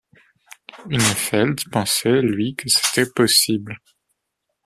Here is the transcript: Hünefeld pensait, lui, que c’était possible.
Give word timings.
Hünefeld 0.89 1.59
pensait, 1.71 2.23
lui, 2.23 2.55
que 2.55 2.67
c’était 2.67 3.07
possible. 3.15 3.77